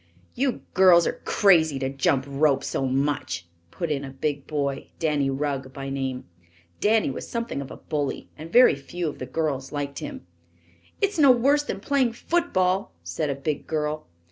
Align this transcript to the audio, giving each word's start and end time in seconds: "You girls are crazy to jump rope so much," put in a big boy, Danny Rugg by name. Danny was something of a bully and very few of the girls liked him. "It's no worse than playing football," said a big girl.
"You 0.33 0.63
girls 0.73 1.05
are 1.05 1.21
crazy 1.25 1.77
to 1.77 1.87
jump 1.87 2.25
rope 2.27 2.63
so 2.63 2.87
much," 2.87 3.45
put 3.69 3.91
in 3.91 4.03
a 4.03 4.09
big 4.09 4.47
boy, 4.47 4.87
Danny 4.97 5.29
Rugg 5.29 5.71
by 5.73 5.91
name. 5.91 6.25
Danny 6.79 7.11
was 7.11 7.27
something 7.29 7.61
of 7.61 7.69
a 7.69 7.77
bully 7.77 8.27
and 8.35 8.51
very 8.51 8.73
few 8.73 9.07
of 9.09 9.19
the 9.19 9.27
girls 9.27 9.71
liked 9.71 9.99
him. 9.99 10.25
"It's 11.01 11.19
no 11.19 11.29
worse 11.29 11.61
than 11.61 11.81
playing 11.81 12.13
football," 12.13 12.95
said 13.03 13.29
a 13.29 13.35
big 13.35 13.67
girl. 13.67 14.07